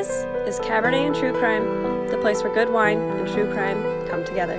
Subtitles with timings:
[0.00, 4.24] This is Cabernet and True Crime, the place where good wine and true crime come
[4.24, 4.58] together.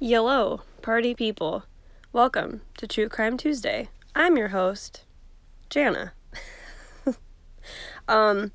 [0.00, 1.64] Hello, party people.
[2.14, 3.90] Welcome to True Crime Tuesday.
[4.14, 5.04] I'm your host,
[5.68, 6.14] Jana.
[8.08, 8.52] um,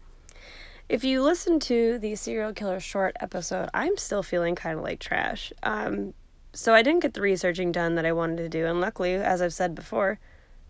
[0.89, 4.97] if you listen to the serial killer short episode, I'm still feeling kind of like
[4.99, 5.53] trash.
[5.61, 6.15] Um,
[6.57, 9.43] so I didn't get the researching done that I wanted to do, and luckily, as
[9.43, 10.17] I've said before,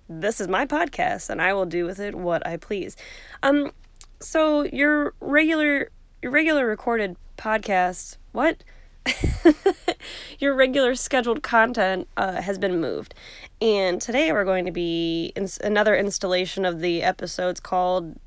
[0.09, 2.97] this is my podcast, and I will do with it what I please.
[3.41, 3.71] Um,
[4.19, 5.89] so your regular,
[6.21, 8.65] your regular recorded podcast, what?
[10.39, 13.13] your regular scheduled content uh, has been moved.
[13.61, 18.19] And today we're going to be in another installation of the episodes called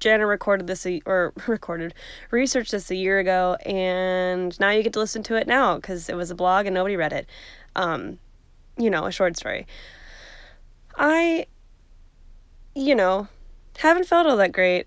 [0.00, 1.94] Jana recorded this a, or recorded
[2.30, 6.08] researched this a year ago, and now you get to listen to it now because
[6.08, 7.28] it was a blog and nobody read it.
[7.76, 8.18] Um,
[8.76, 9.66] you know, a short story.
[10.96, 11.46] I,
[12.74, 13.28] you know,
[13.78, 14.86] haven't felt all that great.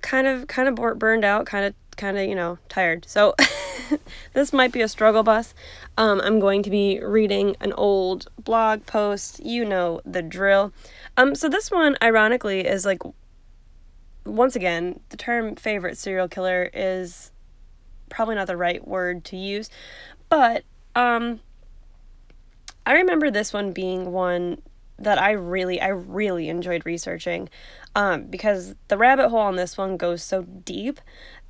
[0.00, 1.46] Kind of, kind of burned out.
[1.46, 3.06] Kind of, kind of, you know, tired.
[3.08, 3.34] So.
[4.32, 5.54] this might be a struggle bus.
[5.96, 9.44] Um, I'm going to be reading an old blog post.
[9.44, 10.72] You know the drill.
[11.16, 13.02] Um, so this one, ironically, is like
[14.24, 17.30] once again, the term favorite serial killer is
[18.08, 19.70] probably not the right word to use,
[20.28, 21.40] but um,
[22.84, 24.62] I remember this one being one
[24.98, 27.48] that I really, I really enjoyed researching
[27.96, 31.00] um, because the rabbit hole on this one goes so deep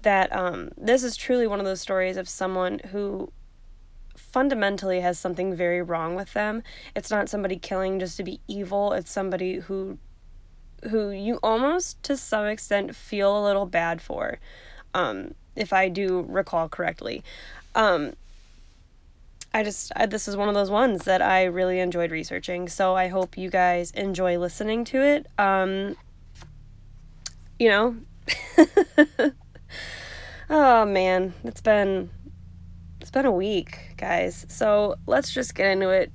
[0.02, 3.32] that um, this is truly one of those stories of someone who
[4.16, 6.62] fundamentally has something very wrong with them.
[6.96, 9.98] It's not somebody killing just to be evil, it's somebody who
[10.90, 14.38] who you almost to some extent feel a little bad for,
[14.94, 17.22] um, if I do recall correctly.
[17.74, 18.14] Um,
[19.54, 22.68] I just, I, this is one of those ones that I really enjoyed researching.
[22.68, 25.26] So I hope you guys enjoy listening to it.
[25.38, 25.96] Um,
[27.58, 27.96] you know,
[30.50, 32.10] oh man, it's been,
[33.00, 34.46] it's been a week, guys.
[34.48, 36.10] So let's just get into it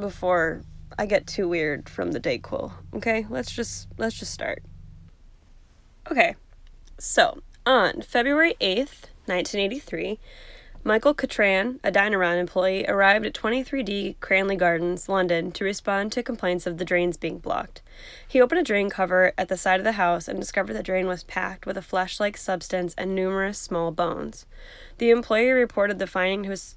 [0.00, 0.62] before
[1.00, 2.72] I get too weird from the Dayquil.
[2.94, 4.62] Okay, let's just let's just start.
[6.10, 6.36] Okay,
[6.98, 10.18] so on February eighth, nineteen eighty three.
[10.84, 16.66] Michael Cattran, a Dyno-Rod employee, arrived at 23D Cranley Gardens, London, to respond to complaints
[16.66, 17.82] of the drains being blocked.
[18.26, 21.06] He opened a drain cover at the side of the house and discovered the drain
[21.06, 24.46] was packed with a flesh like substance and numerous small bones.
[24.96, 26.76] The employee reported the finding to his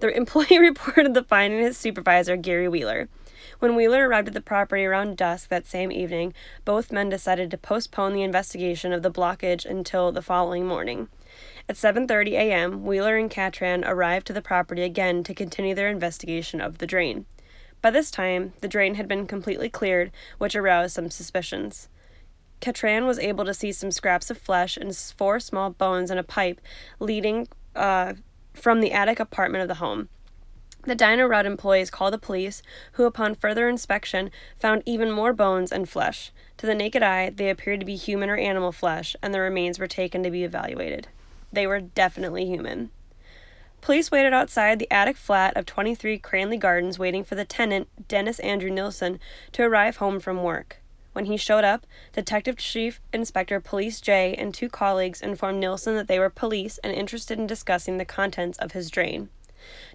[0.00, 3.08] the employee reported the finding to his supervisor, Gary Wheeler.
[3.58, 6.34] When Wheeler arrived at the property around dusk that same evening,
[6.64, 11.08] both men decided to postpone the investigation of the blockage until the following morning.
[11.68, 16.60] At 7:30 a.m., Wheeler and Cattran arrived to the property again to continue their investigation
[16.60, 17.26] of the drain.
[17.80, 21.88] By this time, the drain had been completely cleared, which aroused some suspicions.
[22.60, 26.24] Cattran was able to see some scraps of flesh and four small bones in a
[26.24, 26.60] pipe
[26.98, 27.46] leading
[27.76, 28.14] uh,
[28.58, 30.08] from the attic apartment of the home.
[30.84, 35.88] The Dyna employees called the police, who, upon further inspection, found even more bones and
[35.88, 36.32] flesh.
[36.58, 39.78] To the naked eye, they appeared to be human or animal flesh, and the remains
[39.78, 41.08] were taken to be evaluated.
[41.52, 42.90] They were definitely human.
[43.80, 48.40] Police waited outside the attic flat of 23 Cranley Gardens, waiting for the tenant, Dennis
[48.40, 49.20] Andrew Nilsen,
[49.52, 50.78] to arrive home from work.
[51.12, 56.06] When he showed up, Detective Chief Inspector Peter Jay and two colleagues informed Nilsen that
[56.06, 59.28] they were police and interested in discussing the contents of his drain.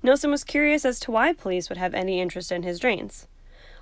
[0.02, 3.28] Nilsen was curious as to why police would have any interest in his drains.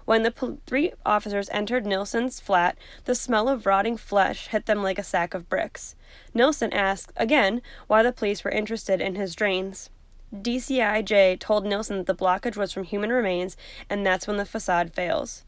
[0.06, 4.84] When the pol- three officers entered Nilsen's flat, the smell of rotting flesh hit them
[4.84, 5.96] like a sack of bricks.
[6.34, 9.90] Nilsen asked, again, why the police were interested in his drains.
[10.34, 13.58] DCIJ told Nilsson that the blockage was from human remains,
[13.90, 15.44] and that's when the facade fails.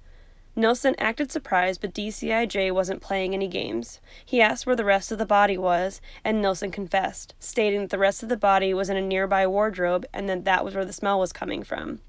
[0.56, 4.00] Nilsen acted surprised, but DCIJ wasn't playing any games.
[4.24, 7.98] He asked where the rest of the body was, and Nilsen confessed, stating that the
[7.98, 10.94] rest of the body was in a nearby wardrobe and that that was where the
[10.94, 12.02] smell was coming from.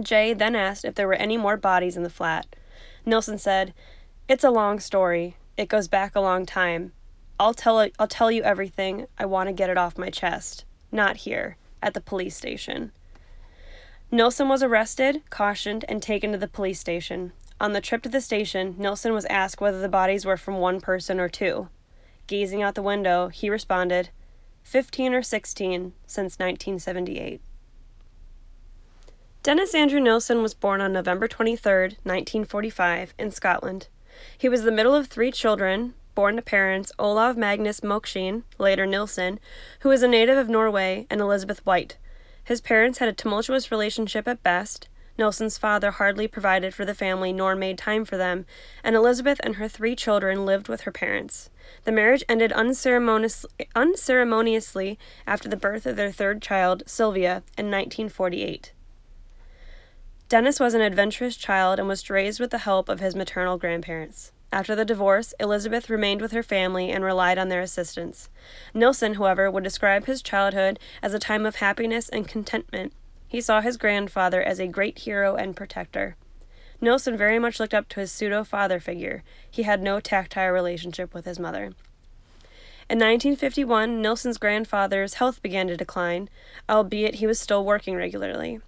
[0.00, 2.46] Jay then asked if there were any more bodies in the flat.
[3.04, 3.74] Nilsen said,
[4.28, 5.36] It's a long story.
[5.56, 6.92] It goes back a long time.
[7.38, 9.06] I'll tell I'll tell you everything.
[9.18, 10.64] I want to get it off my chest.
[10.90, 12.92] Not here, at the police station.
[14.10, 17.32] Nilsen was arrested, cautioned, and taken to the police station.
[17.60, 20.80] On the trip to the station, Nilsen was asked whether the bodies were from one
[20.80, 21.68] person or two.
[22.26, 24.10] Gazing out the window, he responded,
[24.62, 27.40] 15 or 16 since 1978.
[29.42, 31.72] Dennis Andrew Nilsen was born on November 23,
[32.02, 33.88] 1945, in Scotland.
[34.36, 39.40] He was the middle of three children, born to parents Olav Magnus Moksheim, later Nilsen,
[39.80, 41.96] who was a native of Norway, and Elizabeth White.
[42.44, 44.88] His parents had a tumultuous relationship at best.
[45.18, 48.46] Nilsen's father hardly provided for the family nor made time for them,
[48.84, 51.50] and Elizabeth and her three children lived with her parents.
[51.82, 58.72] The marriage ended unceremoniously, after the birth of their third child, Sylvia, in 1948.
[60.28, 64.30] Dennis was an adventurous child and was raised with the help of his maternal grandparents.
[64.52, 68.30] After the divorce, Elizabeth remained with her family and relied on their assistance.
[68.72, 72.92] Nilsen, however, would describe his childhood as a time of happiness and contentment
[73.28, 76.16] he saw his grandfather as a great hero and protector.
[76.80, 79.22] Nilsen very much looked up to his pseudo father figure.
[79.50, 81.72] He had no tactile relationship with his mother.
[82.90, 86.30] In 1951, Nilsen's grandfather's health began to decline,
[86.70, 88.60] albeit he was still working regularly.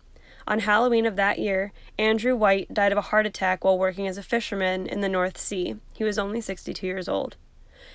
[0.47, 4.19] On Halloween of that year, Andrew White died of a heart attack while working as
[4.19, 5.77] a fisherman in the North Sea.
[5.95, 7.37] He was only 62 years old.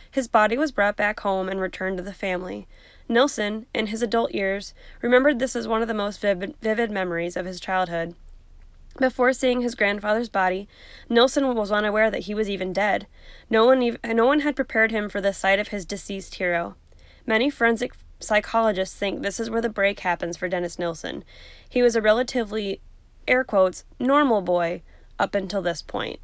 [0.10, 2.68] His body was brought back home and returned to the family.
[3.08, 7.38] Nilsen, in his adult years, remembered this as one of the most vivid, vivid memories
[7.38, 8.16] of his childhood.
[8.98, 10.68] Before seeing his grandfather's body,
[11.10, 13.08] Nilsen was unaware that he was even dead.
[13.50, 16.76] No one, ev- no one had prepared him for the sight of his deceased hero.
[17.28, 21.24] Many forensic psychologists think this is where the break happens for Dennis Nilsen.
[21.68, 22.80] He was a relatively,
[23.28, 24.82] air quotes, normal boy
[25.20, 26.20] up until this point.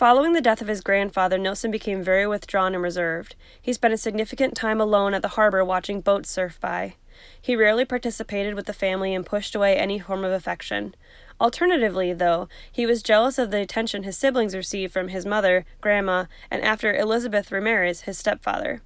[0.00, 3.36] Following the death of his grandfather, Nilsen became very withdrawn and reserved.
[3.60, 6.94] He spent a significant time alone at the harbor watching boats surf by.
[7.38, 10.94] He rarely participated with the family and pushed away any form of affection.
[11.38, 16.24] Alternatively, though, he was jealous of the attention his siblings received from his mother, grandma,
[16.50, 18.80] and after Elizabeth Ramirez, his stepfather.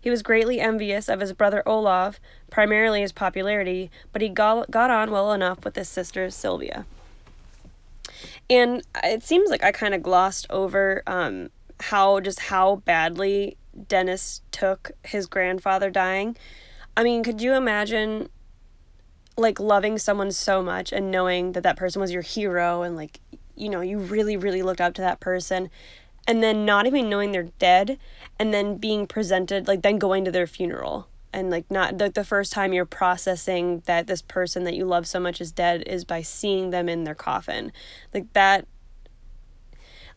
[0.00, 2.18] He was greatly envious of his brother Olav,
[2.50, 6.86] primarily his popularity, but he got on well enough with his sister Sylvia.
[8.48, 11.50] And it seems like I kind of glossed over um,
[11.80, 13.56] how just how badly
[13.88, 16.36] Dennis took his grandfather dying.
[16.96, 18.28] I mean, could you imagine
[19.36, 23.20] like loving someone so much and knowing that that person was your hero and like
[23.58, 25.70] you know, you really really looked up to that person
[26.26, 27.98] and then not even knowing they're dead
[28.38, 32.24] and then being presented like then going to their funeral and like not like the
[32.24, 36.02] first time you're processing that this person that you love so much is dead is
[36.02, 37.72] by seeing them in their coffin.
[38.14, 38.66] Like that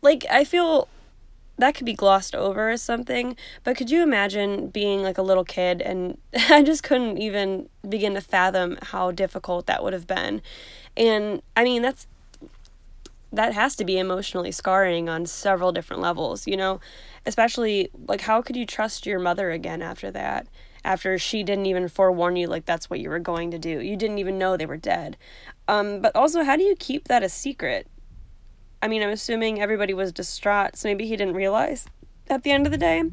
[0.02, 0.88] like i feel
[1.58, 3.36] that could be glossed over as something
[3.66, 6.18] but could you imagine being like a little kid and
[6.50, 10.42] i just couldn't even begin to fathom how difficult that would have been.
[10.96, 12.08] And i mean that's
[13.32, 16.80] that has to be emotionally scarring on several different levels you know?
[17.26, 20.48] Especially like how could you trust your mother again after that
[20.84, 23.82] after she didn't even forewarn you like that's what you were going to do.
[23.82, 25.18] You didn't even know they were dead.
[25.68, 27.88] Um, but also, how do you keep that a secret?
[28.82, 31.86] I mean, I'm assuming everybody was distraught, so maybe he didn't realize
[32.30, 33.04] at the end of the day.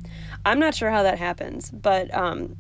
[0.45, 2.57] I'm not sure how that happens, but um,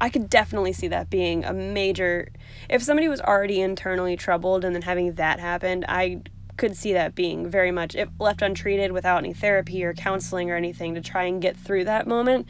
[0.00, 2.28] I could definitely see that being a major.
[2.68, 6.22] If somebody was already internally troubled and then having that happen, I
[6.56, 10.56] could see that being very much, if left untreated without any therapy or counseling or
[10.56, 12.46] anything to try and get through that moment,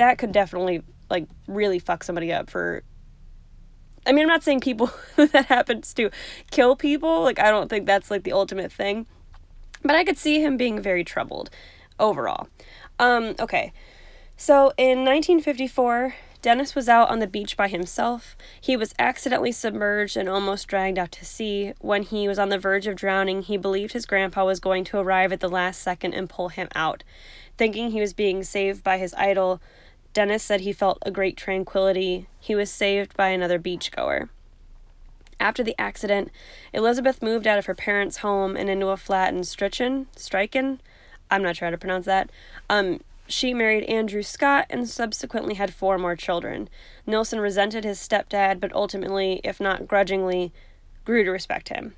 [0.00, 2.82] that could definitely like really fuck somebody up for
[4.06, 6.10] I mean, I'm not saying people that happens to
[6.50, 9.06] kill people, like I don't think that's like the ultimate thing.
[9.82, 11.50] But I could see him being very troubled
[11.98, 12.48] overall.
[12.98, 13.74] Um okay.
[14.38, 18.34] So in 1954, Dennis was out on the beach by himself.
[18.58, 21.74] He was accidentally submerged and almost dragged out to sea.
[21.80, 24.98] When he was on the verge of drowning, he believed his grandpa was going to
[24.98, 27.04] arrive at the last second and pull him out.
[27.58, 29.60] Thinking he was being saved by his idol,
[30.12, 32.26] Dennis said he felt a great tranquility.
[32.38, 34.28] He was saved by another beachgoer.
[35.38, 36.30] After the accident,
[36.72, 40.80] Elizabeth moved out of her parents' home and into a flat in Strichen, Strichen,
[41.30, 42.30] I'm not sure how to pronounce that.
[42.68, 46.68] Um, she married Andrew Scott and subsequently had four more children.
[47.06, 50.52] Nilsen resented his stepdad, but ultimately, if not grudgingly,
[51.04, 51.94] grew to respect him.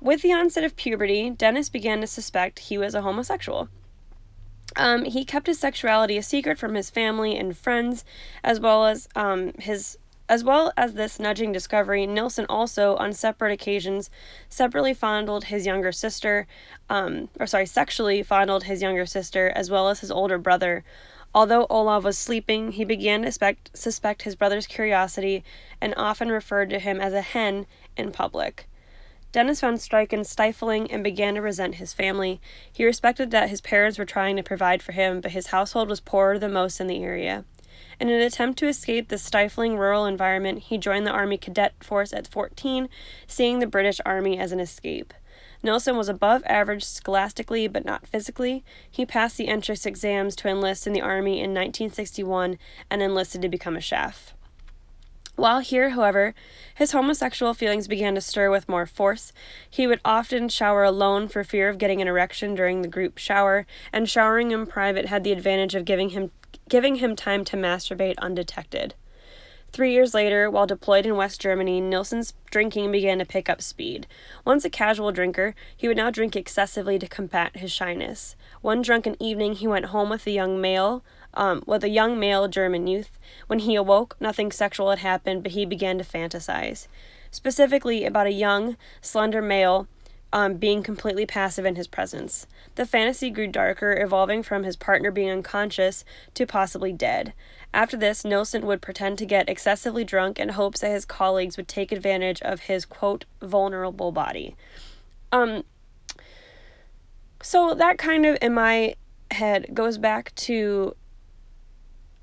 [0.00, 3.68] With the onset of puberty, Dennis began to suspect he was a homosexual.
[4.76, 8.04] Um, he kept his sexuality a secret from his family and friends,
[8.44, 9.98] as well as um, his
[10.30, 14.10] as well as this nudging discovery, Nilsen also, on separate occasions,
[14.48, 16.46] separately fondled his younger sister,
[16.88, 20.84] um, or sorry, sexually fondled his younger sister as well as his older brother.
[21.34, 25.42] Although Olav was sleeping, he began to suspect, suspect his brother's curiosity
[25.80, 28.68] and often referred to him as a hen in public.
[29.32, 32.40] Dennis found Strichen stifling and began to resent his family.
[32.72, 36.00] He respected that his parents were trying to provide for him, but his household was
[36.00, 37.44] poorer than most in the area.
[38.00, 42.12] In an attempt to escape the stifling rural environment, he joined the Army Cadet Force
[42.12, 42.88] at 14,
[43.28, 45.14] seeing the British Army as an escape.
[45.62, 48.64] Nelson was above average scholastically but not physically.
[48.90, 52.58] He passed the entrance exams to enlist in the Army in 1961
[52.90, 54.34] and enlisted to become a chef.
[55.40, 56.34] While here, however,
[56.74, 59.32] his homosexual feelings began to stir with more force.
[59.70, 63.64] He would often shower alone for fear of getting an erection during the group shower,
[63.90, 66.30] and showering in private had the advantage of giving him
[66.68, 68.92] giving him time to masturbate undetected.
[69.72, 74.08] Three years later, while deployed in West Germany, Nilsen's drinking began to pick up speed.
[74.44, 78.34] Once a casual drinker, he would now drink excessively to combat his shyness.
[78.62, 82.48] One drunken evening, he went home with a young male, um, with a young male
[82.48, 83.16] German youth.
[83.46, 86.88] When he awoke, nothing sexual had happened, but he began to fantasize,
[87.30, 89.86] specifically about a young, slender male
[90.32, 92.46] um, being completely passive in his presence.
[92.76, 97.32] The fantasy grew darker, evolving from his partner being unconscious to possibly dead.
[97.72, 101.68] After this, Nilsen would pretend to get excessively drunk in hopes that his colleagues would
[101.68, 104.56] take advantage of his quote vulnerable body.
[105.32, 105.64] Um
[107.42, 108.94] so that kind of in my
[109.30, 110.94] head goes back to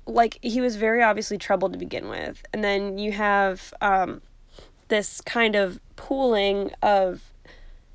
[0.06, 2.42] like he was very obviously troubled to begin with.
[2.52, 4.20] And then you have um
[4.88, 7.32] this kind of pooling of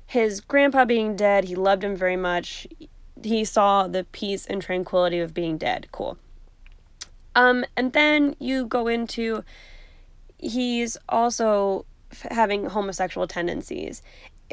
[0.06, 2.66] his grandpa being dead, he loved him very much.
[3.22, 5.88] He saw the peace and tranquility of being dead.
[5.92, 6.18] Cool.
[7.34, 9.44] Um, and then you go into
[10.38, 14.02] he's also f- having homosexual tendencies,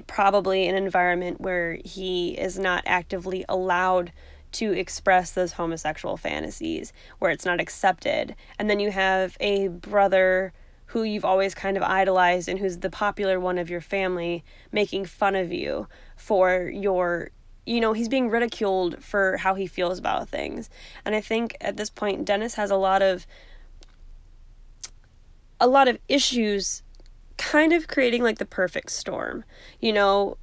[0.08, 4.12] probably an environment where he is not actively allowed
[4.54, 8.36] to express those homosexual fantasies, where it's not accepted.
[8.60, 10.54] And then you have a brother
[10.88, 15.06] who you've always kind of idolized and who's the popular one of your family making
[15.06, 17.32] fun of you for your
[17.66, 20.70] you know, he's being ridiculed for how he feels about things.
[21.06, 23.28] And I think at this point Dennis has a lot of
[25.60, 26.82] a lot of issues
[27.38, 29.44] kind of creating like the perfect storm.
[29.80, 30.38] You know,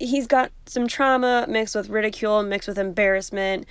[0.00, 3.66] he's got some trauma mixed with ridicule, mixed with embarrassment.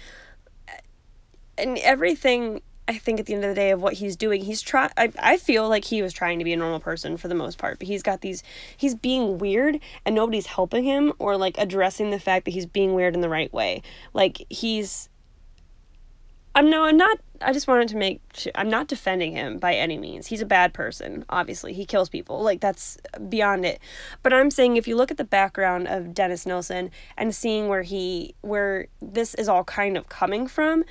[1.57, 4.61] And everything I think at the end of the day of what he's doing, he's
[4.61, 7.35] try I, I feel like he was trying to be a normal person for the
[7.35, 8.43] most part, but he's got these
[8.77, 12.93] he's being weird and nobody's helping him or like addressing the fact that he's being
[12.93, 13.81] weird in the right way.
[14.13, 15.09] Like he's
[16.53, 18.21] I'm no I'm not I just wanted to make
[18.53, 20.27] I'm not defending him by any means.
[20.27, 21.73] He's a bad person, obviously.
[21.73, 22.41] He kills people.
[22.43, 23.79] Like that's beyond it.
[24.23, 27.81] But I'm saying if you look at the background of Dennis Nelson and seeing where
[27.81, 30.85] he where this is all kind of coming from,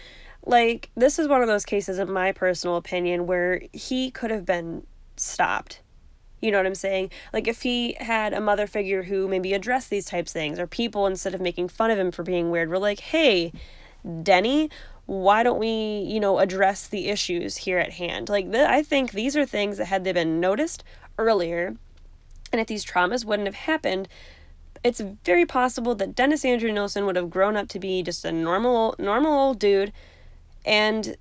[0.46, 4.44] like, this is one of those cases, in my personal opinion, where he could have
[4.44, 4.86] been
[5.16, 5.80] stopped.
[6.40, 7.10] You know what I'm saying?
[7.32, 10.66] Like, if he had a mother figure who maybe addressed these types of things, or
[10.66, 13.52] people, instead of making fun of him for being weird, were like, hey,
[14.22, 14.68] Denny,
[15.06, 18.28] why don't we, you know, address the issues here at hand?
[18.28, 20.84] Like, th- I think these are things that had they been noticed
[21.18, 21.76] earlier,
[22.52, 24.08] and if these traumas wouldn't have happened,
[24.82, 28.32] it's very possible that Dennis Andrew Nilsen would have grown up to be just a
[28.32, 29.92] normal, normal old dude
[30.64, 31.16] and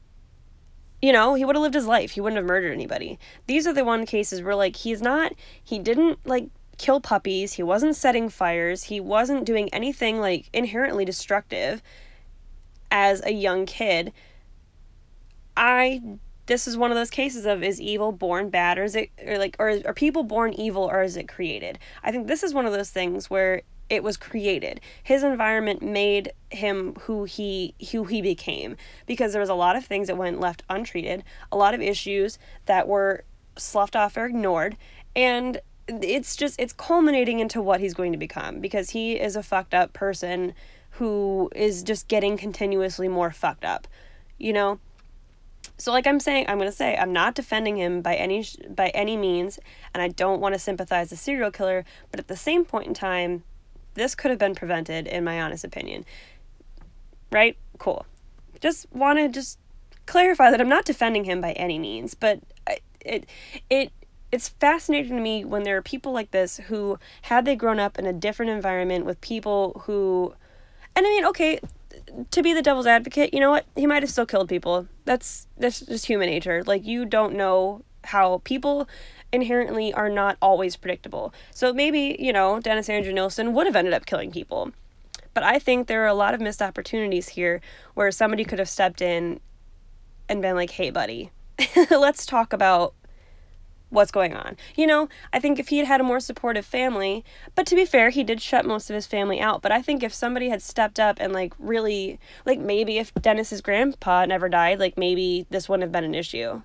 [1.01, 2.11] you know, he would have lived his life.
[2.11, 3.19] He wouldn't have murdered anybody.
[3.45, 7.63] These are the one cases where like he's not he didn't like kill puppies, he
[7.63, 11.83] wasn't setting fires, he wasn't doing anything like inherently destructive
[12.89, 14.13] as a young kid.
[15.57, 16.01] I
[16.45, 19.37] this is one of those cases of is evil born bad or is it or
[19.37, 21.79] like or are people born evil or is it created?
[22.01, 24.81] I think this is one of those things where it was created.
[25.03, 28.75] His environment made him who he who he became
[29.05, 32.39] because there was a lot of things that went left untreated, a lot of issues
[32.65, 33.23] that were
[33.57, 34.77] sloughed off or ignored,
[35.15, 39.43] and it's just it's culminating into what he's going to become because he is a
[39.43, 40.53] fucked up person
[40.91, 43.87] who is just getting continuously more fucked up.
[44.37, 44.79] You know?
[45.77, 48.89] So like I'm saying, I'm going to say I'm not defending him by any by
[48.89, 49.59] any means
[49.93, 52.93] and I don't want to sympathize the serial killer, but at the same point in
[52.93, 53.43] time,
[53.93, 56.05] this could have been prevented, in my honest opinion.
[57.31, 57.57] Right?
[57.77, 58.05] Cool.
[58.61, 59.59] Just want to just
[60.05, 62.39] clarify that I'm not defending him by any means, but
[63.01, 63.25] it
[63.69, 63.91] it
[64.31, 67.99] it's fascinating to me when there are people like this who had they grown up
[67.99, 70.33] in a different environment with people who
[70.95, 71.59] and I mean, okay,
[72.31, 73.65] to be the devil's advocate, you know what?
[73.75, 74.87] He might have still killed people.
[75.05, 76.63] That's that's just human nature.
[76.63, 78.87] Like you don't know how people
[79.33, 81.33] inherently are not always predictable.
[81.51, 84.71] So maybe, you know, Dennis Andrew Nilsen would have ended up killing people.
[85.33, 87.59] But I think there are a lot of missed opportunities here
[87.95, 89.39] where somebody could have stepped in
[90.29, 91.31] and been like, hey, buddy,
[91.89, 92.93] let's talk about
[93.89, 94.57] what's going on.
[94.75, 97.25] You know, I think if he had had a more supportive family,
[97.55, 99.63] but to be fair, he did shut most of his family out.
[99.63, 103.61] But I think if somebody had stepped up and like really, like maybe if Dennis's
[103.61, 106.61] grandpa never died, like maybe this wouldn't have been an issue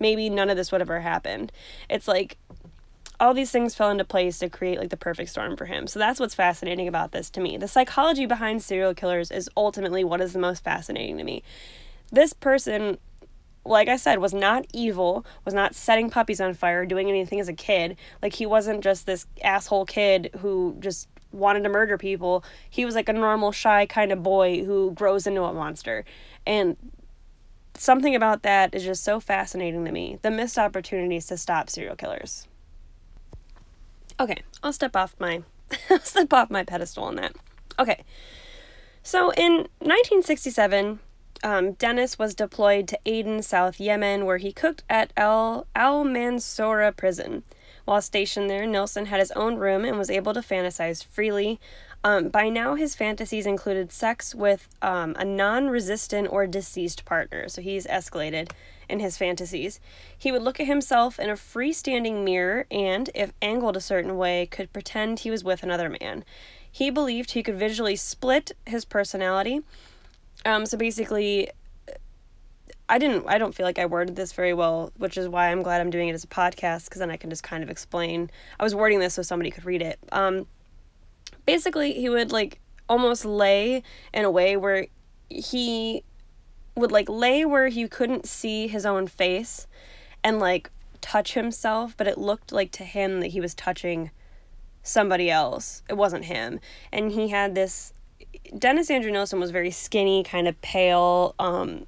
[0.00, 1.52] maybe none of this would ever happened.
[1.88, 2.38] It's like
[3.20, 5.86] all these things fell into place to create like the perfect storm for him.
[5.86, 7.56] So that's what's fascinating about this to me.
[7.56, 11.42] The psychology behind serial killers is ultimately what is the most fascinating to me.
[12.12, 12.98] This person
[13.64, 17.48] like I said, was not evil, was not setting puppies on fire, doing anything as
[17.48, 17.96] a kid.
[18.22, 22.44] Like he wasn't just this asshole kid who just wanted to murder people.
[22.70, 26.04] He was like a normal, shy kind of boy who grows into a monster.
[26.46, 26.76] And
[27.78, 30.18] something about that is just so fascinating to me.
[30.22, 32.46] The missed opportunities to stop serial killers.
[34.20, 35.42] Okay, I'll step off my
[36.02, 37.34] step off my pedestal on that.
[37.78, 38.04] Okay.
[39.02, 40.98] So in 1967,
[41.44, 46.94] um, Dennis was deployed to Aden, South Yemen, where he cooked at Al Al Mansoura
[46.96, 47.44] prison.
[47.84, 51.58] While stationed there, Nilsen had his own room and was able to fantasize freely.
[52.04, 57.48] Um, by now, his fantasies included sex with um, a non resistant or deceased partner,
[57.48, 58.50] so he's escalated
[58.88, 59.80] in his fantasies.
[60.16, 64.46] He would look at himself in a freestanding mirror and, if angled a certain way,
[64.46, 66.24] could pretend he was with another man.
[66.70, 69.62] He believed he could visually split his personality
[70.44, 71.50] um, so basically,
[72.88, 73.24] I didn't.
[73.26, 75.90] I don't feel like I worded this very well, which is why I'm glad I'm
[75.90, 78.30] doing it as a podcast because then I can just kind of explain.
[78.58, 79.98] I was wording this so somebody could read it.
[80.12, 80.46] Um,
[81.48, 84.86] basically, he would like almost lay in a way where
[85.30, 86.04] he
[86.74, 89.66] would like lay where he couldn't see his own face
[90.22, 94.10] and like touch himself, but it looked like to him that he was touching
[94.82, 95.82] somebody else.
[95.88, 96.60] It wasn't him.
[96.92, 97.94] And he had this
[98.58, 101.86] Dennis Andrew Nilsen was very skinny, kind of pale, um,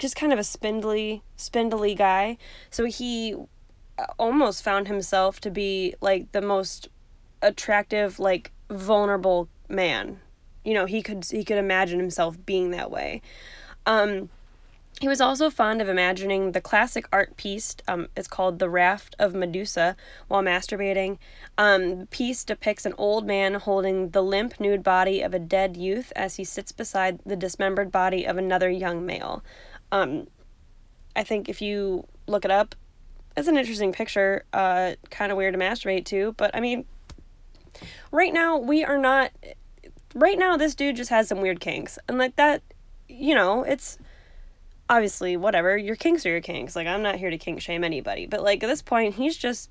[0.00, 2.38] just kind of a spindly, spindly guy.
[2.70, 3.36] So he
[4.18, 6.88] almost found himself to be like the most
[7.46, 10.20] attractive, like vulnerable man.
[10.64, 13.22] You know, he could he could imagine himself being that way.
[13.86, 14.28] Um,
[15.00, 17.76] he was also fond of imagining the classic art piece.
[17.86, 19.94] Um, it's called The Raft of Medusa
[20.26, 21.18] while masturbating.
[21.58, 25.76] Um, the piece depicts an old man holding the limp, nude body of a dead
[25.76, 29.44] youth as he sits beside the dismembered body of another young male.
[29.92, 30.28] Um,
[31.14, 32.74] I think if you look it up,
[33.36, 34.44] it's an interesting picture.
[34.54, 36.86] Uh, kind of weird to masturbate to, but I mean,
[38.10, 39.32] right now we are not.
[40.14, 42.62] Right now, this dude just has some weird kinks, and like that,
[43.08, 43.98] you know, it's
[44.88, 45.76] obviously whatever.
[45.76, 46.76] Your kinks are your kinks.
[46.76, 48.26] Like i'm not here to kink shame anybody.
[48.26, 49.70] But like at this point he's just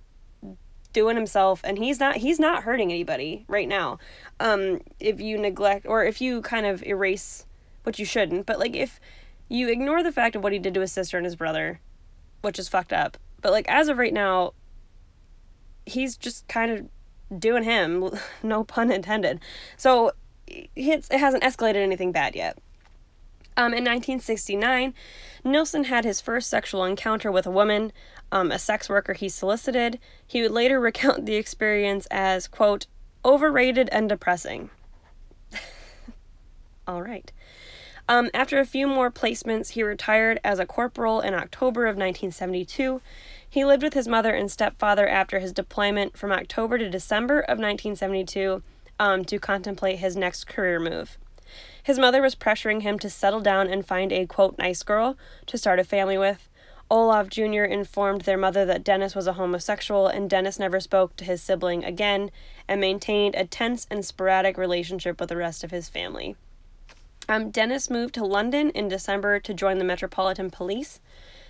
[0.94, 4.00] doing himself and he's not he's not hurting anybody right now.
[4.40, 7.46] Um if you neglect or if you kind of erase
[7.84, 9.00] what you shouldn't but like if
[9.48, 11.80] you ignore the fact of what he did to his sister and his brother
[12.42, 13.18] which is fucked up.
[13.42, 14.54] But like as of right now
[15.86, 16.90] he's just kind of
[17.38, 18.10] doing him
[18.44, 19.40] no pun intended
[19.78, 20.12] so
[20.48, 22.58] it hasn't escalated anything bad yet
[23.58, 24.94] um, in 1969,
[25.46, 27.94] Nilsen had his first sexual encounter with a woman,
[28.30, 29.98] um, a sex worker he solicited.
[30.28, 32.88] He would later recount the experience as, quote,
[33.24, 34.72] overrated and depressing.
[36.88, 37.32] All right.
[38.08, 43.02] Um, after a few more placements, he retired as a corporal in October of 1972.
[43.56, 47.58] He lived with his mother and stepfather after his deployment from October to December of
[47.58, 48.62] 1972
[49.00, 51.18] um, to contemplate his next career move.
[51.82, 55.58] His mother was pressuring him to settle down and find a quote nice girl to
[55.58, 56.50] start a family with.
[56.92, 57.64] Olaf Jr.
[57.64, 61.86] informed their mother that Dennis was a homosexual, and Dennis never spoke to his sibling
[61.86, 62.32] again
[62.68, 66.36] and maintained a tense and sporadic relationship with the rest of his family.
[67.30, 71.00] Um, Dennis moved to London in December to join the Metropolitan Police.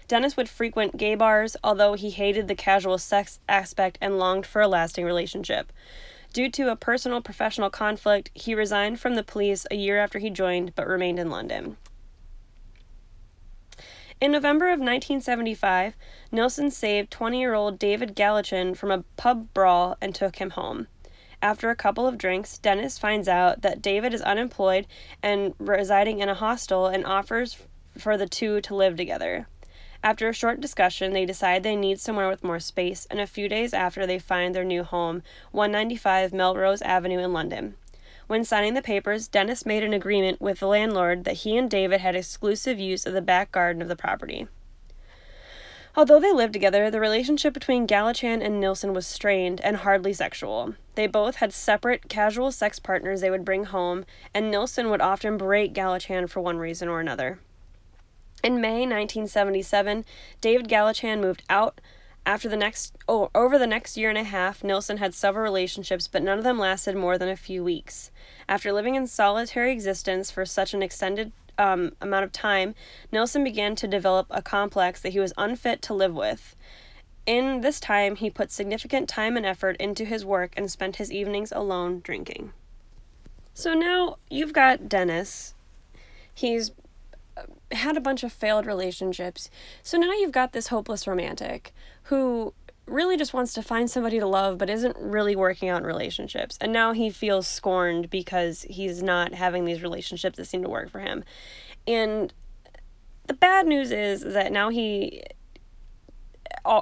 [0.07, 4.61] Dennis would frequent gay bars, although he hated the casual sex aspect and longed for
[4.61, 5.71] a lasting relationship.
[6.31, 10.29] Due to a personal professional conflict, he resigned from the police a year after he
[10.29, 11.77] joined but remained in London.
[14.21, 15.93] In November of 1975,
[16.31, 20.87] Nilsen saved 20 year old David Gallichan from a pub brawl and took him home.
[21.41, 24.87] After a couple of drinks, Dennis finds out that David is unemployed
[25.21, 27.57] and residing in a hostel and offers
[27.97, 29.47] for the two to live together.
[30.05, 33.49] After a short discussion, they decide they need somewhere with more space, and a few
[33.49, 37.73] days after, they find their new home, 195 Melrose Avenue in London.
[38.27, 42.01] When signing the papers, Dennis made an agreement with the landlord that he and David
[42.01, 44.47] had exclusive use of the back garden of the property.
[45.95, 50.75] Although they lived together, the relationship between Gallichan and Nilsen was strained and hardly sexual.
[50.93, 55.35] They both had separate casual sex partners they would bring home, and Nilsen would often
[55.35, 57.39] berate Gallichan for one reason or another.
[58.43, 60.05] In May 1977,
[60.41, 61.81] David Gallichan moved out.
[62.27, 66.07] After the next, oh, over the next year and a half, Nilsen had several relationships,
[66.07, 68.09] but none of them lasted more than a few weeks.
[68.49, 72.73] After living in solitary existence for such an extended um, amount of time,
[73.11, 76.55] Nilsen began to develop a complex that he was unfit to live with.
[77.25, 81.11] In this time, he put significant time and effort into his work and spent his
[81.11, 82.53] evenings alone drinking.
[83.53, 85.53] So now you've got Dennis.
[86.33, 86.71] He's
[87.71, 89.49] had a bunch of failed relationships.
[89.83, 92.53] So now you've got this hopeless romantic who
[92.87, 96.57] really just wants to find somebody to love but isn't really working in relationships.
[96.61, 100.89] And now he feels scorned because he's not having these relationships that seem to work
[100.89, 101.23] for him.
[101.87, 102.33] And
[103.27, 105.23] the bad news is that now he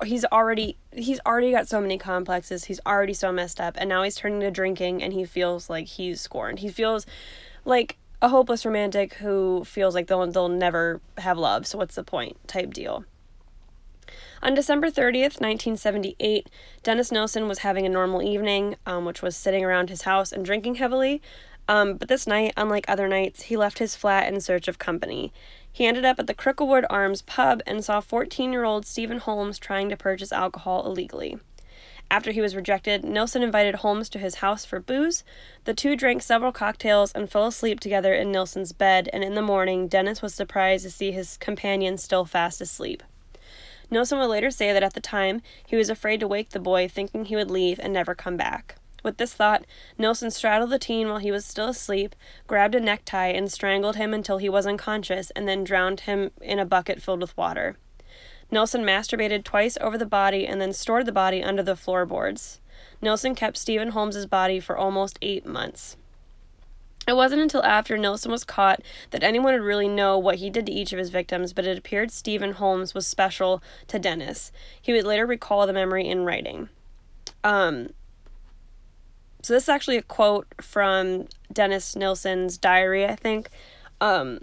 [0.05, 2.65] he's already he's already got so many complexes.
[2.65, 5.87] He's already so messed up and now he's turning to drinking and he feels like
[5.87, 6.59] he's scorned.
[6.59, 7.05] He feels
[7.65, 11.67] like a hopeless romantic who feels like they'll they'll never have love.
[11.67, 12.37] So what's the point?
[12.47, 13.03] type deal.
[14.41, 16.49] On December 30th, 1978,
[16.83, 20.43] Dennis Nilsen was having a normal evening, um, which was sitting around his house and
[20.43, 21.21] drinking heavily.
[21.67, 25.31] Um, but this night, unlike other nights, he left his flat in search of company.
[25.71, 29.59] He ended up at the Cricklewood Arms pub and saw 14 year old Stephen Holmes
[29.59, 31.39] trying to purchase alcohol illegally.
[32.13, 35.23] After he was rejected, Nilsen invited Holmes to his house for booze.
[35.63, 39.41] The two drank several cocktails and fell asleep together in Nilsen's bed, and in the
[39.41, 43.01] morning, Dennis was surprised to see his companion still fast asleep.
[43.89, 46.87] Nilsen would later say that at the time, he was afraid to wake the boy,
[46.87, 48.75] thinking he would leave and never come back.
[49.01, 49.65] With this thought,
[49.97, 54.13] Nilsen straddled the teen while he was still asleep, grabbed a necktie, and strangled him
[54.13, 57.75] until he was unconscious, and then drowned him in a bucket filled with water.
[58.53, 62.61] Nilsen masturbated twice over the body and then stored the body under the floorboards.
[63.01, 65.97] Nilsen kept Stephen Holmes's body for almost eight months.
[67.05, 70.65] It wasn't until after Nilsen was caught that anyone would really know what he did
[70.67, 74.53] to each of his victims, but it appeared Stephen Holmes was special to Dennis.
[74.81, 76.69] He would later recall the memory in writing.
[77.43, 77.89] Um,
[79.41, 83.49] so this is actually a quote from Dennis Nilsen's diary, I think.
[83.99, 84.39] Um,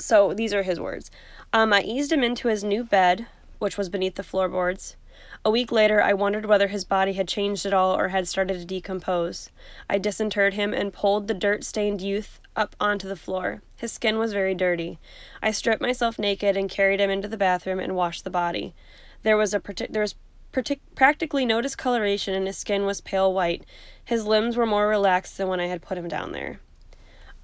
[0.00, 1.12] so these are his words.
[1.52, 3.26] Um, I eased him into his new bed,
[3.60, 4.96] which was beneath the floorboards.
[5.44, 8.58] A week later, I wondered whether his body had changed at all or had started
[8.58, 9.50] to decompose.
[9.88, 13.62] I disinterred him and pulled the dirt stained youth up onto the floor.
[13.76, 14.98] His skin was very dirty.
[15.42, 18.74] I stripped myself naked and carried him into the bathroom and washed the body.
[19.22, 20.14] There was a partic- there was
[20.52, 23.64] partic- practically no discoloration and his skin was pale white.
[24.04, 26.60] His limbs were more relaxed than when I had put him down there.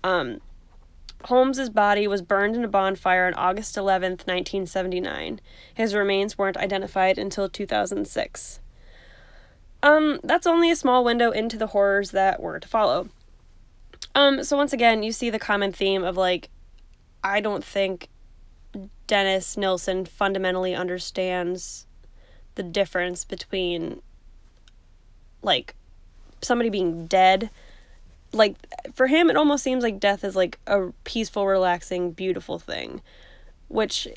[0.02, 0.40] Um,
[1.24, 5.40] Holmes's body was burned in a bonfire on August 11th, 1979.
[5.74, 8.60] His remains weren't identified until 2006.
[9.82, 13.08] Um, that's only a small window into the horrors that were to follow.
[14.14, 16.48] Um, so once again, you see the common theme of like,
[17.22, 18.08] I don't think
[19.06, 21.86] Dennis Nilsen fundamentally understands
[22.54, 24.00] the difference between
[25.42, 25.74] like
[26.42, 27.50] somebody being dead
[28.32, 28.56] like
[28.94, 33.00] for him it almost seems like death is like a peaceful relaxing beautiful thing
[33.68, 34.08] which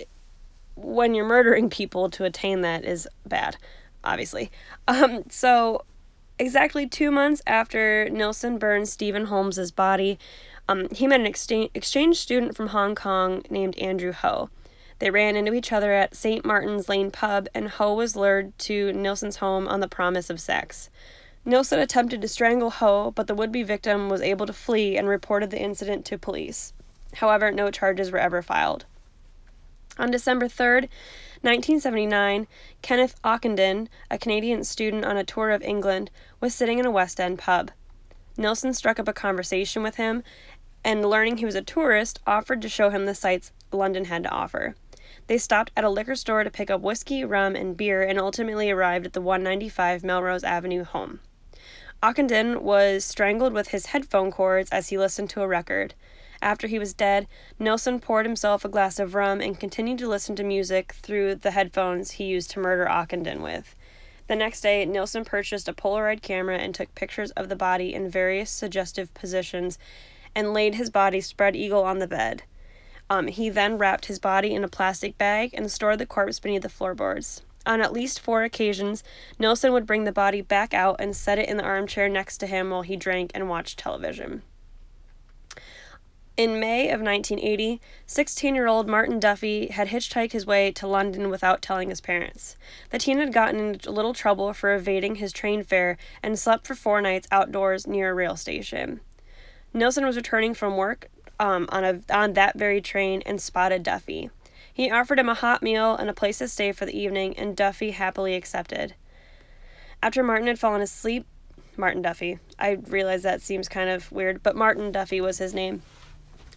[0.75, 3.57] when you're murdering people to attain that is bad
[4.03, 4.51] obviously
[4.87, 5.83] um so
[6.37, 10.17] exactly two months after Nilsen burned Stephen Holmes's body
[10.69, 14.51] um, he met an exchange, exchange student from Hong Kong named Andrew Ho.
[14.99, 16.45] They ran into each other at St.
[16.45, 20.91] Martin's Lane pub, and Ho was lured to Nilsen's home on the promise of sex.
[21.45, 25.07] Nilsen attempted to strangle Ho, but the would be victim was able to flee and
[25.07, 26.73] reported the incident to police.
[27.15, 28.85] However, no charges were ever filed.
[29.97, 30.89] On December 3rd,
[31.41, 32.47] 1979,
[32.81, 37.19] Kenneth Ockenden, a Canadian student on a tour of England, was sitting in a West
[37.19, 37.71] End pub.
[38.37, 40.23] Nilsen struck up a conversation with him
[40.83, 44.29] and, learning he was a tourist, offered to show him the sights London had to
[44.29, 44.75] offer.
[45.27, 48.69] They stopped at a liquor store to pick up whiskey, rum, and beer and ultimately
[48.71, 51.19] arrived at the 195 Melrose Avenue home.
[52.01, 55.95] Ockenden was strangled with his headphone cords as he listened to a record.
[56.41, 57.27] After he was dead,
[57.59, 61.51] Nilsen poured himself a glass of rum and continued to listen to music through the
[61.51, 63.75] headphones he used to murder Ockenden with.
[64.27, 68.09] The next day, Nilsen purchased a Polaroid camera and took pictures of the body in
[68.09, 69.77] various suggestive positions
[70.33, 72.43] and laid his body spread eagle on the bed.
[73.09, 76.61] Um, he then wrapped his body in a plastic bag and stored the corpse beneath
[76.61, 77.41] the floorboards.
[77.69, 79.03] On at least four occasions,
[79.37, 82.47] Nilsen would bring the body back out and set it in the armchair next to
[82.47, 84.41] him while he drank and watched television.
[86.35, 91.29] In May of 1980, 16 year old Martin Duffy had hitchhiked his way to London
[91.29, 92.55] without telling his parents.
[92.89, 96.65] The teen had gotten into a little trouble for evading his train fare and slept
[96.65, 99.01] for four nights outdoors near a rail station.
[99.75, 101.07] Nilsen was returning from work
[101.39, 104.31] um, on, a, on that very train and spotted Duffy.
[104.79, 107.53] He offered him a hot meal and a place to stay for the evening, and
[107.53, 108.95] Duffy happily accepted.
[110.01, 111.27] After Martin had fallen asleep,
[111.75, 115.81] Martin Duffy, I realize that seems kind of weird, but Martin Duffy was his name.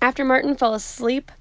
[0.00, 1.32] After Martin fell asleep,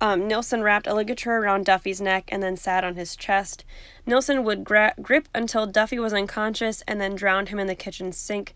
[0.00, 3.64] um, Nilsen wrapped a ligature around Duffy's neck and then sat on his chest.
[4.04, 8.10] Nilsen would gra- grip until Duffy was unconscious and then drowned him in the kitchen
[8.10, 8.52] sink.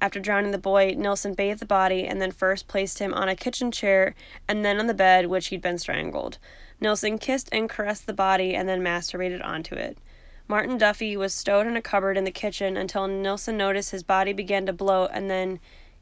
[0.00, 3.36] After drowning the boy, Nilsen bathed the body and then first placed him on a
[3.36, 4.14] kitchen chair
[4.48, 6.38] and then on the bed, which he'd been strangled.
[6.84, 9.96] Nilsen kissed and caressed the body and then masturbated onto it.
[10.46, 14.34] Martin Duffy was stowed in a cupboard in the kitchen until Nilsen noticed his body
[14.34, 15.60] began to bloat and then,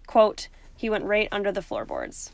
[0.09, 2.33] quote, he went right under the floorboards.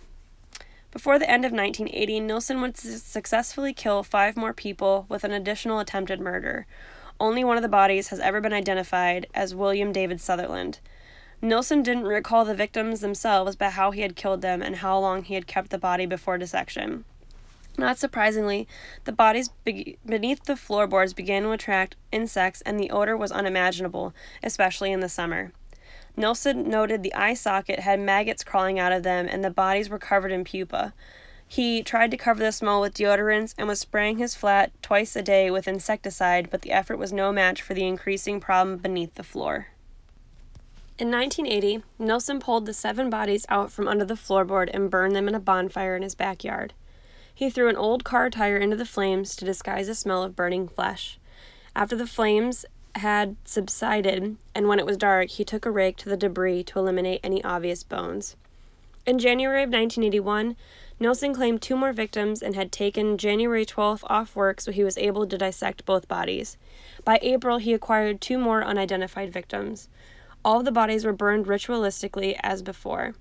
[0.91, 5.79] Before the end of 1980, Nilsen would successfully kill five more people with an additional
[5.79, 6.67] attempted murder.
[7.21, 10.81] Only one of the bodies has ever been identified as William David Sutherland.
[11.43, 15.23] Nilsen didn't recall the victims themselves, but how he had killed them and how long
[15.23, 17.05] he had kept the body before dissection.
[17.79, 18.67] Not surprisingly,
[19.05, 24.13] the bodies be- beneath the floorboards began to attract insects, and the odor was unimaginable,
[24.43, 25.53] especially in the summer.
[26.17, 30.01] Nilsen noted the eye socket had maggots crawling out of them, and the bodies were
[30.01, 30.93] covered in pupa.
[31.47, 35.23] He tried to cover the smell with deodorants and was spraying his flat twice a
[35.23, 39.23] day with insecticide, but the effort was no match for the increasing problem beneath the
[39.23, 39.69] floor.
[40.99, 45.29] In 1980, Nilsen pulled the seven bodies out from under the floorboard and burned them
[45.29, 46.75] in a bonfire in his backyard.
[47.39, 50.67] He threw an old car tire into the flames to disguise the smell of burning
[50.67, 51.21] flesh.
[51.73, 56.09] After the flames had subsided, and when it was dark, he took a rake to
[56.09, 58.35] the debris to eliminate any obvious bones.
[59.07, 60.57] In January of 1981,
[60.99, 64.99] Nilsen claimed two more victims and had taken January 12th off work so he was
[64.99, 66.57] able to dissect both bodies.
[67.05, 69.89] By April, he acquired two more unidentified victims.
[70.45, 73.15] All of the bodies were burned ritualistically as before.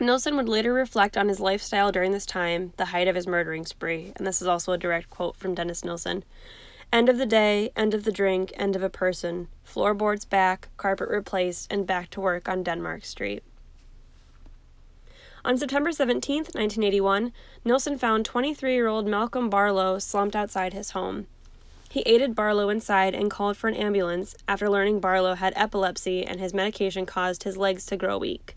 [0.00, 3.64] Nilsen would later reflect on his lifestyle during this time, the height of his murdering
[3.64, 6.24] spree, and this is also a direct quote from Dennis Nilsen.
[6.92, 9.48] End of the day, end of the drink, end of a person.
[9.62, 13.42] Floorboards back, carpet replaced, and back to work on Denmark Street.
[15.44, 17.32] On September 17, 1981,
[17.64, 21.26] Nilsen found 23 year old Malcolm Barlow slumped outside his home.
[21.90, 26.40] He aided Barlow inside and called for an ambulance after learning Barlow had epilepsy and
[26.40, 28.56] his medication caused his legs to grow weak.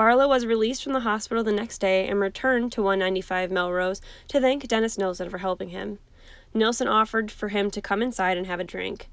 [0.00, 4.40] Barlow was released from the hospital the next day and returned to 195 Melrose to
[4.40, 5.98] thank Dennis Nilsen for helping him.
[6.54, 9.10] Nilsen offered for him to come inside and have a drink.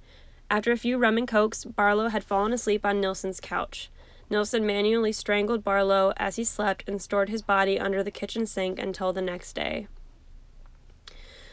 [0.50, 3.90] After a few rum and cokes, Barlow had fallen asleep on Nilsen's couch.
[4.30, 8.80] Nilsen manually strangled Barlow as he slept and stored his body under the kitchen sink
[8.80, 9.90] until the next day.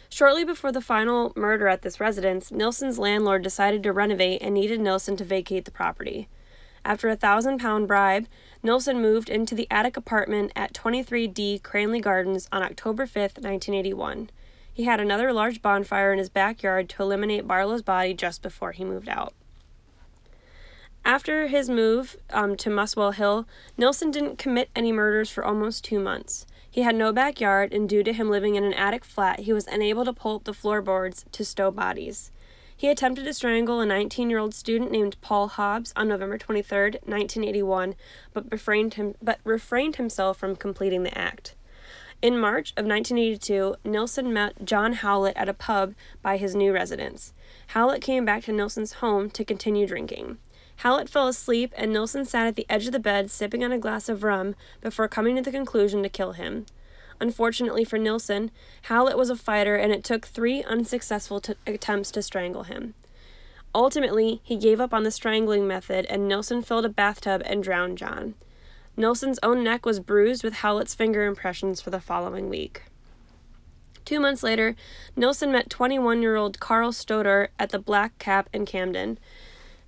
[0.09, 4.81] Shortly before the final murder at this residence, Nilsen's landlord decided to renovate and needed
[4.81, 6.29] Nilsen to vacate the property.
[6.85, 8.27] After a thousand pound bribe,
[8.63, 14.31] Nilsen moved into the attic apartment at 23D Cranley Gardens on October 5, 1981.
[14.73, 18.85] He had another large bonfire in his backyard to eliminate Barlow's body just before he
[18.85, 19.33] moved out.
[21.07, 23.47] After his move um, to Muswell Hill,
[23.79, 26.47] Nilsen didn't commit any murders for almost two months.
[26.71, 29.67] He had no backyard, and due to him living in an attic flat, he was
[29.69, 32.33] unable to pull up the floorboards to stow bodies.
[32.77, 36.79] He attempted to strangle a 19 year old student named Paul Hobbs on November 23,
[37.05, 37.95] 1981,
[38.33, 41.55] but refrained, him, but refrained himself from completing the act.
[42.21, 47.33] In March of 1982, Nilsen met John Howlett at a pub by his new residence.
[47.69, 50.39] Howlett came back to Nilsen's home to continue drinking.
[50.77, 53.79] Howlett fell asleep, and Nilsen sat at the edge of the bed sipping on a
[53.79, 56.67] glass of rum before coming to the conclusion to kill him.
[57.21, 58.51] Unfortunately for Nilsen,
[58.83, 62.95] Howlett was a fighter and it took three unsuccessful t- attempts to strangle him.
[63.75, 67.99] Ultimately, he gave up on the strangling method and Nilsen filled a bathtub and drowned
[67.99, 68.35] John.
[68.97, 72.83] Nilsen's own neck was bruised with Howlett's finger impressions for the following week.
[74.05, 74.77] Two months later,
[75.17, 79.19] Nilsen met 21 year old Carl Stotter at the Black Cap in Camden.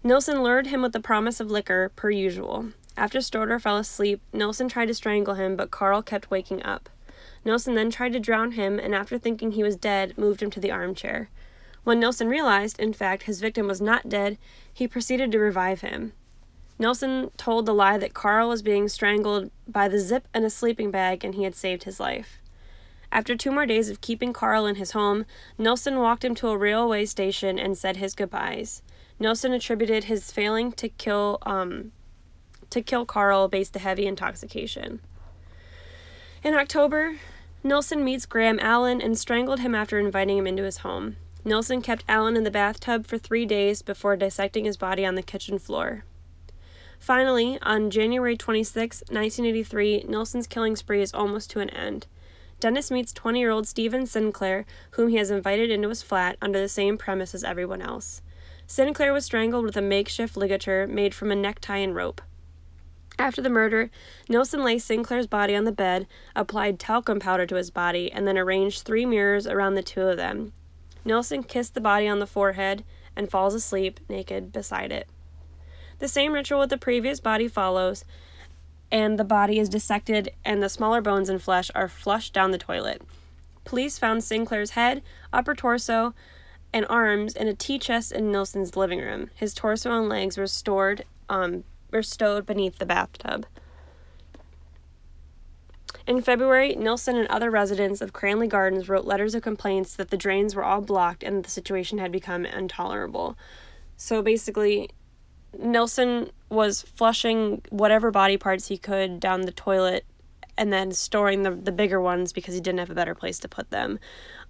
[0.03, 2.71] Nilsen lured him with the promise of liquor, per usual.
[2.97, 6.89] After Stotter fell asleep, Nilsen tried to strangle him, but Carl kept waking up.
[7.47, 10.59] Nilsen then tried to drown him, and after thinking he was dead, moved him to
[10.59, 11.31] the armchair.
[11.85, 14.37] When Nilsen realized, in fact, his victim was not dead,
[14.75, 16.13] he proceeded to revive him.
[16.77, 20.91] Nilsen told the lie that Carl was being strangled by the zip in a sleeping
[20.91, 22.41] bag and he had saved his life.
[23.13, 25.25] After two more days of keeping Carl in his home,
[25.57, 28.83] Nilsen walked him to a railway station and said his goodbyes.
[29.21, 31.93] Nilsen attributed his failing to kill um,
[32.71, 35.01] to kill Carl based to heavy intoxication.
[36.43, 37.17] In October,
[37.62, 41.16] Nilsen meets Graham Allen and strangled him after inviting him into his home.
[41.45, 45.23] Nilsen kept Allen in the bathtub for three days before dissecting his body on the
[45.23, 46.05] kitchen floor.
[46.99, 52.07] Finally, on January 26, 1983, Nilsen's killing spree is almost to an end.
[52.59, 56.61] Dennis meets 20 year old Stephen Sinclair, whom he has invited into his flat under
[56.61, 58.23] the same premise as everyone else.
[58.66, 62.21] Sinclair was strangled with a makeshift ligature made from a necktie and rope.
[63.18, 63.90] After the murder,
[64.29, 68.37] Nilsen lay Sinclair's body on the bed, applied talcum powder to his body, and then
[68.37, 70.52] arranged three mirrors around the two of them.
[71.05, 75.09] Nilsen kissed the body on the forehead and falls asleep naked beside it.
[75.98, 78.05] The same ritual with the previous body follows,
[78.92, 82.59] and the body is dissected, and the smaller bones and flesh are flushed down the
[82.59, 83.00] toilet.
[83.64, 85.02] Police found Sinclair's head,
[85.33, 86.14] upper torso,
[86.72, 89.31] and arms in a tea chest in Nilsen's living room.
[89.35, 93.46] His torso and legs were stored, um, were stowed beneath the bathtub.
[96.07, 100.16] In February, Nilsen and other residents of Cranley Gardens wrote letters of complaints that the
[100.16, 103.37] drains were all blocked and the situation had become intolerable.
[103.96, 104.90] So basically,
[105.59, 110.05] Nilsen was flushing whatever body parts he could down the toilet
[110.57, 113.49] and then storing the, the bigger ones because he didn't have a better place to
[113.49, 113.99] put them.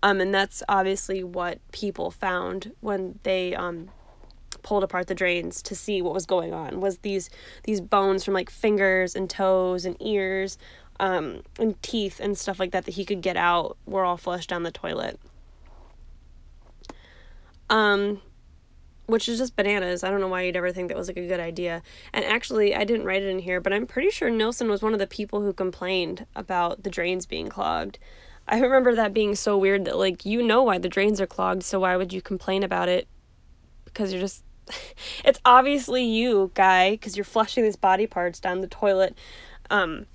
[0.03, 3.89] Um, and that's obviously what people found when they um,
[4.67, 7.31] pulled apart the drains to see what was going on was these
[7.63, 10.59] these bones from like fingers and toes and ears
[10.99, 14.51] um, and teeth and stuff like that that he could get out were all flushed
[14.51, 15.21] down the toilet.
[17.71, 18.21] Um,
[19.07, 20.03] which is just bananas.
[20.03, 21.81] I don't know why you'd ever think that was like a good idea.
[22.13, 24.95] And actually, I didn't write it in here, but I'm pretty sure Nilsen was one
[24.95, 28.01] of the people who complained about the drains being clogged.
[28.49, 31.63] I remember that being so weird that like you know why the drains are clogged,
[31.63, 33.07] so why would you complain about it?
[33.85, 34.45] Because you're just
[35.25, 39.17] it's obviously you, guy, because you're flushing these body parts down the toilet.
[39.71, 40.07] Um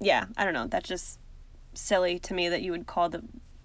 [0.00, 0.66] yeah, I don't know.
[0.66, 1.18] That's just
[1.74, 3.22] silly to me that you would call the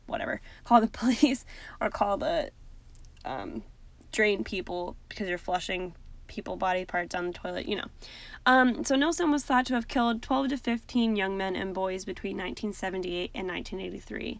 [0.07, 1.45] whatever, call the police
[1.79, 2.51] or call the
[3.25, 3.63] um
[4.11, 5.95] drain people because you're flushing
[6.31, 7.87] people body parts down the toilet, you know.
[8.45, 12.05] Um, so Nilsen was thought to have killed 12 to 15 young men and boys
[12.05, 14.39] between 1978 and 1983.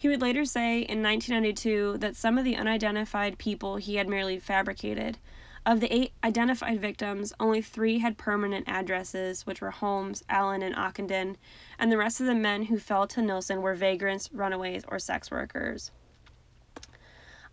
[0.00, 4.38] He would later say in 1992 that some of the unidentified people he had merely
[4.38, 5.18] fabricated.
[5.66, 10.74] Of the eight identified victims, only three had permanent addresses, which were Holmes, Allen, and
[10.74, 11.36] Ockenden,
[11.78, 15.30] and the rest of the men who fell to Nilsen were vagrants, runaways, or sex
[15.30, 15.90] workers.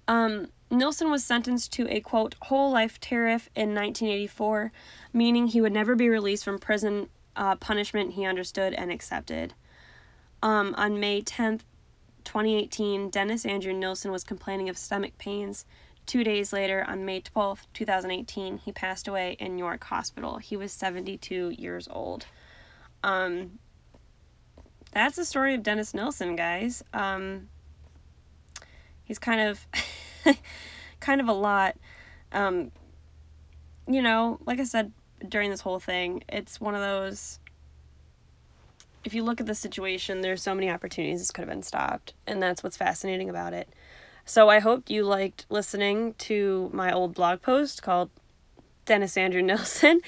[0.07, 4.71] Um, was sentenced to a quote whole life tariff in 1984,
[5.11, 9.53] meaning he would never be released from prison uh, punishment he understood and accepted.
[10.41, 11.63] Um, on May 10th,
[12.27, 15.65] 2018, Dennis Andrew Nilsen was complaining of stomach pains.
[16.05, 20.37] Two days later, on May 12, 2018, he passed away in York Hospital.
[20.37, 22.25] He was 72 years old.
[23.03, 23.59] Um,
[24.91, 26.83] that's the story of Dennis Nilsen, guys.
[26.93, 27.49] Um,
[29.03, 29.65] he's kind of.
[30.99, 31.75] kind of a lot.
[32.31, 32.71] Um,
[33.87, 34.91] you know, like I said
[35.27, 37.39] during this whole thing, it's one of those.
[39.03, 42.13] If you look at the situation, there's so many opportunities this could have been stopped,
[42.25, 43.69] and that's what's fascinating about it.
[44.25, 48.09] So I hope you liked listening to my old blog post called
[48.85, 50.01] Dennis Andrew Nelson,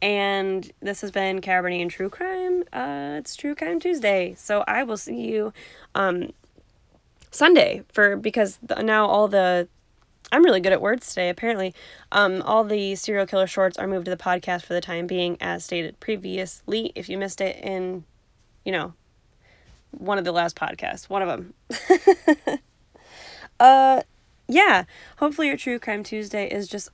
[0.00, 2.62] And this has been Cabernet and True Crime.
[2.72, 4.34] Uh, it's True Crime Tuesday.
[4.38, 5.52] So I will see you
[5.94, 6.32] um,
[7.30, 9.68] Sunday for because the, now all the
[10.32, 11.72] I'm really good at words today, apparently.
[12.10, 15.36] Um, all the serial killer shorts are moved to the podcast for the time being,
[15.40, 16.90] as stated previously.
[16.96, 18.04] If you missed it in,
[18.66, 18.92] you know,
[19.92, 21.54] one of the last podcasts, one of them.
[23.60, 24.02] uh,
[24.48, 24.84] yeah.
[25.18, 26.90] Hopefully, your True Crime Tuesday is just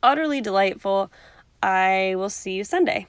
[0.00, 1.10] utterly delightful.
[1.60, 3.08] I will see you Sunday.